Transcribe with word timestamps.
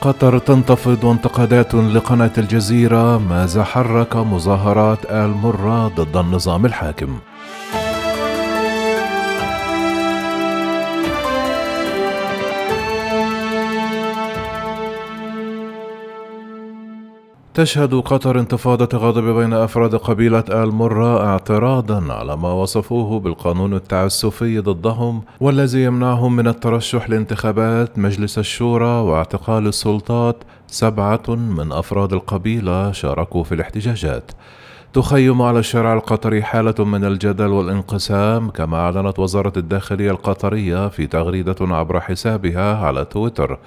قطر 0.00 0.38
تنتفض 0.38 1.04
وانتقادات 1.04 1.74
لقناة 1.74 2.30
الجزيرة 2.38 3.18
ماذا 3.18 3.64
حرك 3.64 4.16
مظاهرات 4.16 5.04
آل 5.04 5.30
مرة 5.30 5.88
ضد 5.88 6.16
النظام 6.16 6.66
الحاكم؟ 6.66 7.18
تشهد 17.54 17.94
قطر 17.94 18.40
انتفاضة 18.40 18.98
غضب 18.98 19.24
بين 19.24 19.52
أفراد 19.52 19.94
قبيلة 19.94 20.44
آل 20.48 20.72
مرة 20.72 21.26
اعتراضا 21.26 22.12
على 22.12 22.36
ما 22.36 22.52
وصفوه 22.52 23.20
بالقانون 23.20 23.74
التعسفي 23.74 24.58
ضدهم 24.58 25.22
والذي 25.40 25.84
يمنعهم 25.84 26.36
من 26.36 26.48
الترشح 26.48 27.10
لانتخابات 27.10 27.98
مجلس 27.98 28.38
الشورى 28.38 29.00
واعتقال 29.00 29.66
السلطات 29.66 30.36
سبعة 30.66 31.22
من 31.28 31.72
أفراد 31.72 32.12
القبيلة 32.12 32.92
شاركوا 32.92 33.44
في 33.44 33.54
الاحتجاجات. 33.54 34.30
تخيم 34.92 35.42
على 35.42 35.58
الشارع 35.58 35.92
القطري 35.94 36.42
حالة 36.42 36.84
من 36.84 37.04
الجدل 37.04 37.46
والانقسام 37.46 38.50
كما 38.50 38.76
أعلنت 38.76 39.18
وزارة 39.18 39.52
الداخلية 39.56 40.10
القطرية 40.10 40.88
في 40.88 41.06
تغريدة 41.06 41.56
عبر 41.60 42.00
حسابها 42.00 42.76
على 42.76 43.04
تويتر. 43.04 43.58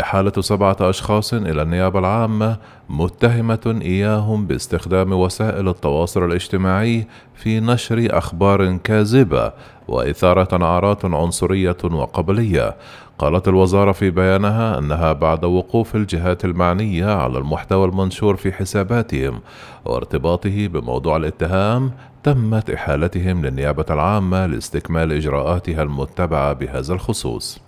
إحالة 0.00 0.32
سبعة 0.40 0.76
أشخاص 0.80 1.34
إلى 1.34 1.62
النيابة 1.62 1.98
العامة 1.98 2.56
متهمة 2.88 3.78
إياهم 3.82 4.46
باستخدام 4.46 5.12
وسائل 5.12 5.68
التواصل 5.68 6.24
الاجتماعي 6.24 7.06
في 7.34 7.60
نشر 7.60 8.08
أخبار 8.10 8.76
كاذبة. 8.76 9.52
وإثارة 9.88 10.56
نعرات 10.56 11.04
عنصرية 11.04 11.76
وقبلية. 11.84 12.76
قالت 13.18 13.48
الوزارة 13.48 13.92
في 13.92 14.10
بيانها 14.10 14.78
أنها 14.78 15.12
بعد 15.12 15.44
وقوف 15.44 15.96
الجهات 15.96 16.44
المعنية 16.44 17.06
على 17.06 17.38
المحتوى 17.38 17.84
المنشور 17.84 18.36
في 18.36 18.52
حساباتهم 18.52 19.40
وارتباطه 19.84 20.66
بموضوع 20.66 21.16
الاتهام 21.16 21.90
تمت 22.22 22.70
إحالتهم 22.70 23.46
للنيابة 23.46 23.84
العامة 23.90 24.46
لاستكمال 24.46 25.12
إجراءاتها 25.12 25.82
المتبعة 25.82 26.52
بهذا 26.52 26.94
الخصوص. 26.94 27.66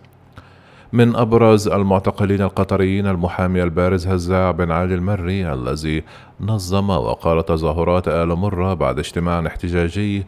من 0.92 1.16
أبرز 1.16 1.68
المعتقلين 1.68 2.42
القطريين 2.42 3.06
المحامي 3.06 3.62
البارز 3.62 4.06
هزاع 4.06 4.50
بن 4.50 4.70
علي 4.70 4.94
المري 4.94 5.52
الذي 5.52 6.04
نظم 6.40 6.90
وقال 6.90 7.44
تظاهرات 7.44 8.08
آل 8.08 8.28
مرة 8.28 8.74
بعد 8.74 8.98
اجتماع 8.98 9.46
احتجاجي 9.46 10.26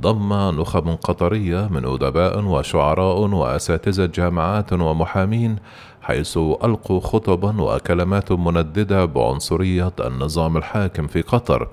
ضم 0.00 0.32
نخب 0.60 0.88
قطرية 0.88 1.68
من 1.70 1.84
أدباء 1.84 2.44
وشعراء 2.44 3.18
وأساتذة 3.18 4.06
جامعات 4.06 4.72
ومحامين 4.72 5.56
حيث 6.02 6.38
ألقوا 6.38 7.00
خطبا 7.00 7.62
وكلمات 7.62 8.32
منددة 8.32 9.04
بعنصرية 9.04 9.92
النظام 10.00 10.56
الحاكم 10.56 11.06
في 11.06 11.22
قطر. 11.22 11.68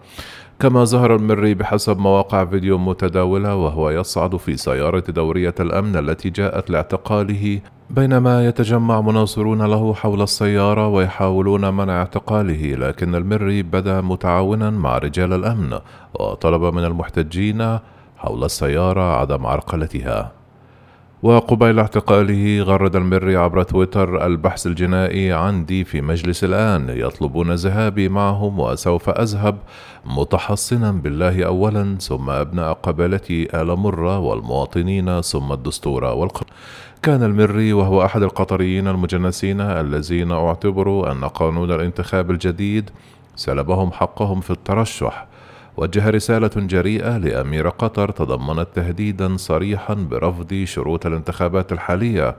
كما 0.60 0.84
ظهر 0.84 1.16
المري 1.16 1.54
بحسب 1.54 1.98
مواقع 1.98 2.46
فيديو 2.46 2.78
متداولة 2.78 3.56
وهو 3.56 3.90
يصعد 3.90 4.36
في 4.36 4.58
سيارة 4.58 5.04
دورية 5.08 5.56
الأمن 5.60 5.96
التي 5.96 6.30
جاءت 6.30 6.70
لاعتقاله 6.70 7.62
بينما 7.90 8.48
يتجمع 8.48 9.02
مناصرون 9.02 9.62
له 9.62 9.94
حول 9.94 10.22
السيارة 10.22 10.88
ويحاولون 10.88 11.74
منع 11.74 12.00
اعتقاله 12.00 12.76
لكن 12.76 13.16
المري 13.16 13.64
بدا 13.64 14.02
متعاونا 14.02 14.70
مع 14.70 14.98
رجال 14.98 15.34
الأمن 15.34 15.80
وطلب 16.20 16.76
من 16.76 16.84
المحتجين 16.84 17.80
حول 18.20 18.44
السيارة 18.44 19.20
عدم 19.20 19.46
عرقلتها. 19.46 20.32
وقبيل 21.24 21.80
اعتقاله 21.80 22.62
غرد 22.62 22.96
المري 22.96 23.36
عبر 23.36 23.64
تويتر 23.64 24.26
البحث 24.26 24.68
الجنائي 24.68 25.34
عندي 25.34 25.84
في 25.84 26.02
مجلس 26.02 26.44
الآن 26.44 26.90
يطلبون 26.90 27.52
ذهابي 27.52 28.10
معهم 28.10 28.60
وسوف 28.60 29.10
أذهب 29.10 29.58
متحصنا 30.06 30.92
بالله 30.92 31.44
أولا 31.44 31.98
ثم 32.00 32.30
أبناء 32.30 32.74
قبيلتي 32.74 33.62
آل 33.62 33.68
مرة 33.68 34.20
والمواطنين 34.20 35.22
ثم 35.22 35.52
الدستور 35.54 36.04
والقانون 36.04 36.54
كان 37.02 37.24
المري 37.24 37.74
وهو 37.74 38.06
أحد 38.06 38.24
القطريين 38.24 38.88
المجنسين 38.88 39.62
الذين 39.62 40.32
اعتبروا 40.32 41.12
أن 41.12 41.24
قانون 41.26 41.72
الانتخاب 41.72 42.32
الجديد 42.32 42.90
سلبهم 43.36 43.92
حقهم 43.92 44.42
في 44.42 44.52
الترشح. 44.52 45.29
وجه 45.80 46.10
رسالة 46.10 46.52
جريئة 46.56 47.18
لأمير 47.18 47.70
قطر 47.70 48.12
تضمنت 48.12 48.68
تهديدا 48.76 49.38
صريحا 49.38 49.94
برفض 49.94 50.64
شروط 50.64 51.06
الانتخابات 51.06 51.72
الحالية 51.72 52.36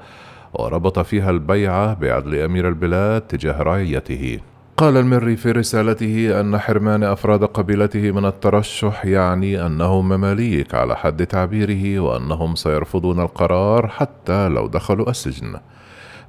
وربط 0.54 0.98
فيها 0.98 1.30
البيعة 1.30 1.94
بعدل 1.94 2.34
أمير 2.34 2.68
البلاد 2.68 3.20
تجاه 3.20 3.62
رعيته. 3.62 4.40
قال 4.76 4.96
المري 4.96 5.36
في 5.36 5.50
رسالته 5.52 6.40
أن 6.40 6.58
حرمان 6.58 7.02
أفراد 7.02 7.44
قبيلته 7.44 8.10
من 8.10 8.24
الترشح 8.24 9.04
يعني 9.04 9.66
أنهم 9.66 10.08
مماليك 10.08 10.74
على 10.74 10.96
حد 10.96 11.26
تعبيره 11.26 12.00
وأنهم 12.00 12.54
سيرفضون 12.54 13.20
القرار 13.20 13.88
حتى 13.88 14.48
لو 14.48 14.66
دخلوا 14.66 15.10
السجن. 15.10 15.56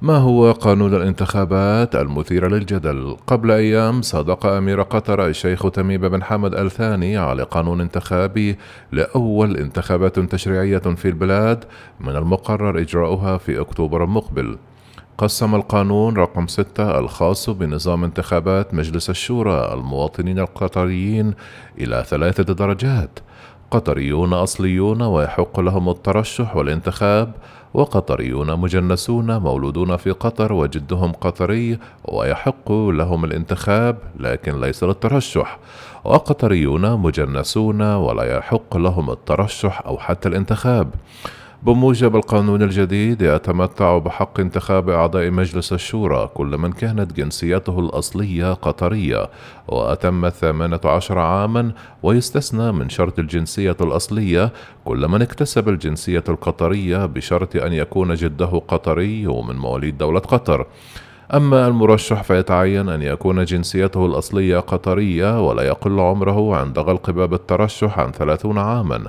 ما 0.02 0.16
هو 0.16 0.52
قانون 0.52 0.94
الانتخابات 0.94 1.96
المثير 1.96 2.48
للجدل؟ 2.48 3.16
قبل 3.26 3.50
أيام 3.50 4.02
صادق 4.02 4.46
أمير 4.46 4.82
قطر 4.82 5.26
الشيخ 5.26 5.70
تميم 5.70 6.00
بن 6.00 6.22
حمد 6.22 6.54
الثاني 6.54 7.16
على 7.16 7.42
قانون 7.42 7.80
انتخابي 7.80 8.56
لأول 8.92 9.56
انتخابات 9.56 10.18
تشريعية 10.18 10.78
في 10.78 11.08
البلاد 11.08 11.64
من 12.00 12.16
المقرر 12.16 12.80
إجراؤها 12.80 13.38
في 13.38 13.60
أكتوبر 13.60 14.04
المقبل 14.04 14.58
قسم 15.18 15.54
القانون 15.54 16.16
رقم 16.16 16.46
6 16.46 16.98
الخاص 16.98 17.50
بنظام 17.50 18.04
انتخابات 18.04 18.74
مجلس 18.74 19.10
الشورى 19.10 19.74
المواطنين 19.74 20.38
القطريين 20.38 21.34
إلى 21.78 22.04
ثلاثة 22.08 22.54
درجات 22.54 23.18
قطريون 23.72 24.32
أصليون 24.32 25.02
ويحق 25.02 25.60
لهم 25.60 25.88
الترشح 25.88 26.56
والانتخاب 26.56 27.32
وقطريون 27.74 28.58
مجنسون 28.58 29.36
مولودون 29.38 29.96
في 29.96 30.10
قطر 30.10 30.52
وجدهم 30.52 31.12
قطري 31.12 31.78
ويحق 32.04 32.72
لهم 32.72 33.24
الانتخاب 33.24 33.98
لكن 34.20 34.60
ليس 34.60 34.84
للترشح. 34.84 35.58
وقطريون 36.04 36.98
مجنسون 36.98 37.82
ولا 37.82 38.36
يحق 38.36 38.76
لهم 38.76 39.10
الترشح 39.10 39.82
أو 39.86 39.98
حتى 39.98 40.28
الانتخاب. 40.28 40.90
بموجب 41.62 42.16
القانون 42.16 42.62
الجديد 42.62 43.22
يتمتع 43.22 43.98
بحق 43.98 44.40
انتخاب 44.40 44.88
أعضاء 44.88 45.30
مجلس 45.30 45.72
الشورى 45.72 46.30
كل 46.34 46.58
من 46.58 46.72
كانت 46.72 47.12
جنسيته 47.12 47.78
الأصلية 47.80 48.52
قطرية 48.52 49.30
وأتم 49.68 50.24
الثامنة 50.24 50.80
عشر 50.84 51.18
عاما 51.18 51.72
ويستثنى 52.02 52.72
من 52.72 52.88
شرط 52.88 53.18
الجنسية 53.18 53.76
الأصلية. 53.80 54.52
كل 54.84 55.08
من 55.08 55.22
اكتسب 55.22 55.68
الجنسية 55.68 56.24
القطرية 56.28 57.06
بشرط 57.06 57.56
أن 57.56 57.72
يكون 57.72 58.14
جده 58.14 58.62
قطري 58.68 59.26
ومن 59.26 59.56
مواليد 59.56 59.98
دولة 59.98 60.20
قطر. 60.20 60.66
أما 61.34 61.66
المرشح 61.66 62.22
فيتعين 62.22 62.88
أن 62.88 63.02
يكون 63.02 63.44
جنسيته 63.44 64.06
الأصلية 64.06 64.58
قطرية 64.58 65.48
ولا 65.48 65.62
يقل 65.62 66.00
عمره 66.00 66.56
عند 66.56 66.78
غلق 66.78 67.10
باب 67.10 67.34
الترشح 67.34 67.98
عن 67.98 68.10
ثلاثون 68.10 68.58
عاما. 68.58 69.04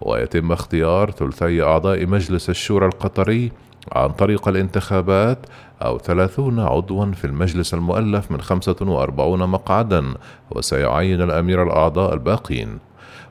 ويتم 0.00 0.52
اختيار 0.52 1.10
ثلثي 1.10 1.62
أعضاء 1.62 2.06
مجلس 2.06 2.50
الشورى 2.50 2.86
القطري 2.86 3.52
عن 3.92 4.08
طريق 4.08 4.48
الانتخابات 4.48 5.38
أو 5.82 5.98
ثلاثون 5.98 6.60
عضوا 6.60 7.12
في 7.12 7.24
المجلس 7.24 7.74
المؤلف 7.74 8.30
من 8.30 8.40
خمسة 8.40 8.76
وأربعون 8.80 9.48
مقعدا. 9.48 10.04
وسيعين 10.50 11.22
الأمير 11.22 11.62
الأعضاء 11.62 12.14
الباقين. 12.14 12.78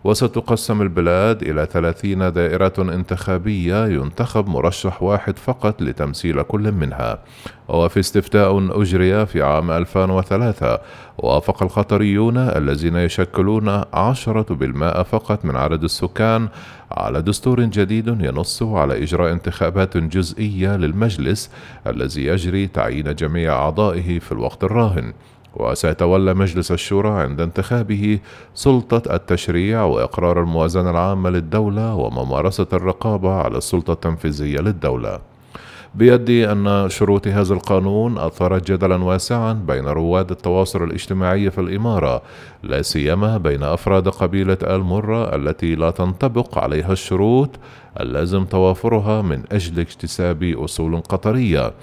وستقسم 0.05 0.81
البلاد 0.81 1.41
إلى 1.41 1.67
ثلاثين 1.71 2.33
دائرة 2.33 2.73
انتخابية 2.79 3.87
ينتخب 3.87 4.47
مرشح 4.47 5.03
واحد 5.03 5.39
فقط 5.39 5.81
لتمثيل 5.81 6.41
كل 6.41 6.71
منها. 6.71 7.19
وفي 7.67 7.99
استفتاء 7.99 8.81
أجري 8.81 9.25
في 9.25 9.41
عام 9.41 9.71
2003 9.71 10.79
وافق 11.17 11.63
القطريون 11.63 12.37
الذين 12.37 12.95
يشكلون 12.95 13.81
عشرة 13.93 14.53
بالمائة 14.55 15.03
فقط 15.03 15.45
من 15.45 15.55
عدد 15.55 15.83
السكان 15.83 16.47
على 16.91 17.21
دستور 17.21 17.61
جديد 17.61 18.07
ينص 18.07 18.63
على 18.63 19.03
إجراء 19.03 19.31
انتخابات 19.31 19.97
جزئية 19.97 20.75
للمجلس 20.75 21.49
الذي 21.87 22.25
يجري 22.25 22.67
تعيين 22.67 23.15
جميع 23.15 23.53
أعضائه 23.53 24.19
في 24.19 24.31
الوقت 24.31 24.63
الراهن. 24.63 25.13
وسيتولى 25.55 26.33
مجلس 26.33 26.71
الشورى 26.71 27.09
عند 27.09 27.41
انتخابه 27.41 28.19
سلطة 28.53 29.15
التشريع 29.15 29.83
وإقرار 29.83 30.41
الموازنة 30.41 30.89
العامة 30.89 31.29
للدولة 31.29 31.95
وممارسة 31.95 32.67
الرقابة 32.73 33.33
على 33.33 33.57
السلطة 33.57 33.93
التنفيذية 33.93 34.59
للدولة. 34.59 35.19
بيدي 35.95 36.51
أن 36.51 36.89
شروط 36.89 37.27
هذا 37.27 37.53
القانون 37.53 38.17
أثارت 38.17 38.71
جدلا 38.71 39.03
واسعا 39.03 39.53
بين 39.53 39.85
رواد 39.85 40.31
التواصل 40.31 40.83
الاجتماعي 40.83 41.51
في 41.51 41.61
الإمارة 41.61 42.21
لا 42.63 42.81
سيما 42.81 43.37
بين 43.37 43.63
أفراد 43.63 44.09
قبيلة 44.09 44.57
آل 44.63 44.81
مرة 44.81 45.35
التي 45.35 45.75
لا 45.75 45.91
تنطبق 45.91 46.57
عليها 46.57 46.91
الشروط 46.91 47.49
اللازم 47.99 48.45
توافرها 48.45 49.21
من 49.21 49.43
أجل 49.51 49.79
اكتساب 49.79 50.43
أصول 50.43 51.01
قطرية 51.01 51.73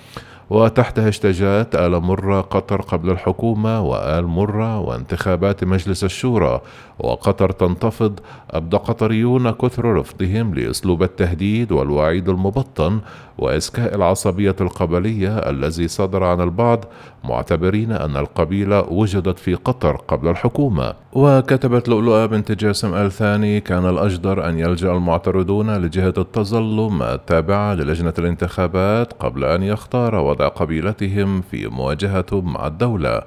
وتحت 0.52 0.98
هاشتاجات 0.98 1.74
آل 1.74 2.00
مرة 2.00 2.40
قطر 2.40 2.80
قبل 2.82 3.10
الحكومة 3.10 3.80
وآل 3.80 4.26
مرة 4.26 4.78
وانتخابات 4.78 5.64
مجلس 5.64 6.04
الشورى. 6.04 6.60
وقطر 6.98 7.50
تنتفض 7.52 8.20
أبدى 8.50 8.76
قطريون 8.76 9.50
كثر 9.50 9.84
رفضهم 9.84 10.54
لأسلوب 10.54 11.02
التهديد 11.02 11.72
والوعيد 11.72 12.28
المبطن 12.28 13.00
وإسكاء 13.38 13.94
العصبية 13.94 14.56
القبلية 14.60 15.38
الذي 15.38 15.88
صدر 15.88 16.24
عن 16.24 16.40
البعض 16.40 16.84
معتبرين 17.24 17.92
أن 17.92 18.16
القبيلة 18.16 18.80
وجدت 18.80 19.38
في 19.38 19.54
قطر 19.54 19.96
قبل 19.96 20.28
الحكومة. 20.28 20.94
وكتبت 21.12 21.88
لؤلؤة 21.88 22.26
بنت 22.26 22.52
جاسم 22.52 22.94
آل 22.94 23.12
ثاني 23.12 23.60
كان 23.60 23.88
الأجدر 23.88 24.48
أن 24.48 24.58
يلجأ 24.58 24.92
المعترضون 24.92 25.76
لجهة 25.76 26.14
التظلم 26.18 27.02
التابعة 27.02 27.74
للجنة 27.74 28.14
الانتخابات 28.18 29.12
قبل 29.12 29.44
أن 29.44 29.62
يختار 29.62 30.14
وضع 30.14 30.41
قبيلتهم 30.48 31.40
في 31.40 31.66
مواجهتهم 31.66 32.52
مع 32.52 32.66
الدولة. 32.66 33.22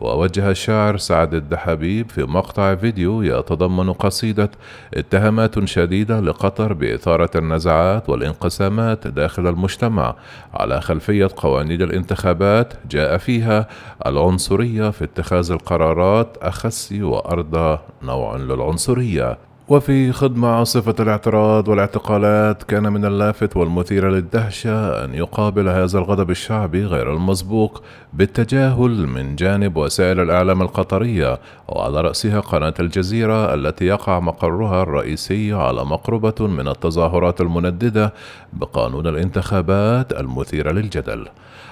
ووجه 0.00 0.50
الشاعر 0.50 0.96
سعد 0.96 1.34
الدحبيب 1.34 2.10
في 2.10 2.22
مقطع 2.22 2.74
فيديو 2.74 3.22
يتضمن 3.22 3.92
قصيدة 3.92 4.50
اتهامات 4.94 5.64
شديدة 5.64 6.20
لقطر 6.20 6.72
بإثارة 6.72 7.30
النزعات 7.36 8.08
والانقسامات 8.08 9.06
داخل 9.06 9.46
المجتمع 9.46 10.14
على 10.54 10.80
خلفية 10.80 11.28
قوانين 11.36 11.82
الانتخابات 11.82 12.74
جاء 12.90 13.16
فيها 13.16 13.68
العنصرية 14.06 14.90
في 14.90 15.04
اتخاذ 15.04 15.52
القرارات 15.52 16.36
أخس 16.42 16.92
وأرضى 16.92 17.78
نوع 18.02 18.36
للعنصرية. 18.36 19.38
وفي 19.68 20.12
خدمة 20.12 20.48
عاصفة 20.48 20.94
الاعتراض 21.00 21.68
والاعتقالات 21.68 22.62
كان 22.62 22.92
من 22.92 23.04
اللافت 23.04 23.56
والمثير 23.56 24.10
للدهشة 24.10 25.04
أن 25.04 25.14
يقابل 25.14 25.68
هذا 25.68 25.98
الغضب 25.98 26.30
الشعبي 26.30 26.84
غير 26.84 27.12
المسبوق 27.12 27.82
بالتجاهل 28.12 29.06
من 29.06 29.36
جانب 29.36 29.76
وسائل 29.76 30.20
الإعلام 30.20 30.62
القطرية 30.62 31.40
وعلى 31.68 32.00
رأسها 32.00 32.40
قناة 32.40 32.74
الجزيرة 32.80 33.54
التي 33.54 33.84
يقع 33.84 34.20
مقرها 34.20 34.82
الرئيسي 34.82 35.52
على 35.52 35.84
مقربة 35.84 36.46
من 36.46 36.68
التظاهرات 36.68 37.40
المنددة 37.40 38.12
بقانون 38.52 39.06
الانتخابات 39.06 40.12
المثيرة 40.12 40.72
للجدل. 40.72 41.26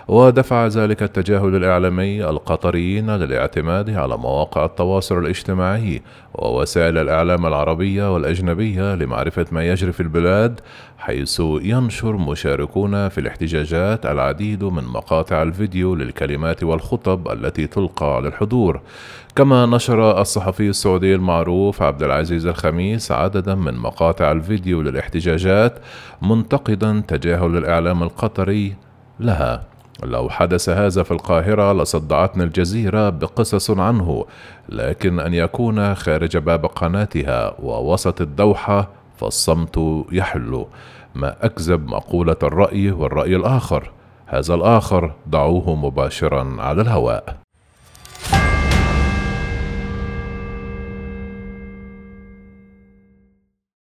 ودفع 0.08 0.66
ذلك 0.66 1.02
التجاهل 1.02 1.56
الإعلامي 1.56 2.25
القطريين 2.25 3.10
للاعتماد 3.10 3.90
على 3.90 4.16
مواقع 4.16 4.64
التواصل 4.64 5.19
الاجتماعي 5.19 6.02
ووسائل 6.34 6.99
الإعلام 6.99 7.46
العربية 7.46 8.14
والأجنبية 8.14 8.94
لمعرفة 8.94 9.46
ما 9.52 9.64
يجري 9.64 9.93
في 9.93 10.00
البلاد 10.00 10.60
حيث 10.99 11.40
ينشر 11.40 12.16
مشاركون 12.16 13.08
في 13.08 13.19
الاحتجاجات 13.19 14.06
العديد 14.06 14.64
من 14.64 14.84
مقاطع 14.84 15.43
الفيديو 15.43 15.94
للكلمات 15.94 16.62
والخطب 16.64 17.28
التي 17.28 17.66
تلقى 17.66 18.16
على 18.16 18.28
الحضور 18.28 18.81
كما 19.37 19.66
نشر 19.66 20.20
الصحفي 20.20 20.69
السعودي 20.69 21.14
المعروف 21.14 21.82
عبد 21.82 22.02
العزيز 22.02 22.46
الخميس 22.46 23.12
عددا 23.12 23.54
من 23.54 23.75
مقاطع 23.75 24.32
الفيديو 24.32 24.82
للاحتجاجات 24.82 25.78
منتقدا 26.22 27.02
تجاهل 27.08 27.56
الإعلام 27.56 28.02
القطري 28.02 28.75
لها. 29.20 29.72
لو 30.02 30.28
حدث 30.28 30.69
هذا 30.69 31.02
في 31.02 31.10
القاهرة 31.10 31.72
لصدعتنا 31.72 32.44
الجزيرة 32.44 33.10
بقصص 33.10 33.70
عنه، 33.70 34.25
لكن 34.69 35.20
أن 35.20 35.34
يكون 35.34 35.94
خارج 35.94 36.37
باب 36.37 36.66
قناتها 36.66 37.54
ووسط 37.62 38.20
الدوحة 38.20 38.88
فالصمت 39.16 40.04
يحل، 40.12 40.66
ما 41.14 41.37
أكذب 41.43 41.88
مقولة 41.88 42.37
الرأي 42.43 42.90
والرأي 42.90 43.37
الآخر، 43.37 43.90
هذا 44.26 44.54
الآخر 44.54 45.12
دعوه 45.26 45.75
مباشرا 45.75 46.56
على 46.58 46.82
الهواء. 46.82 47.42